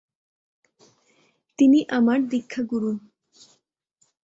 তিনি 1.59 1.79
আমার 1.97 2.19
দীক্ষাগুরু। 2.29 2.91